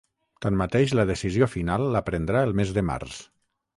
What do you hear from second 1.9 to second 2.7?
la prendrà el